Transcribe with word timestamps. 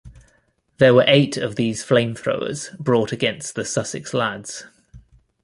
There 0.79 0.95
were 0.95 1.03
eight 1.05 1.37
of 1.37 1.57
these 1.57 1.85
flamethrowers 1.85 2.75
brought 2.79 3.11
against 3.11 3.53
the 3.53 3.63
Sussex 3.63 4.15
lads. 4.15 4.65